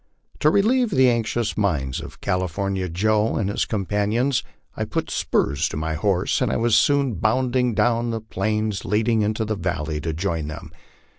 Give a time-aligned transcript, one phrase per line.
[0.39, 4.41] To relieve the anxious minds of California Joe and his com panions,
[4.75, 9.21] I put spurs to my horse and was soon bounding down the plains lead ing
[9.21, 10.71] into the valley to join him.